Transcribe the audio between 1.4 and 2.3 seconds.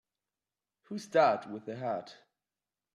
with the hat?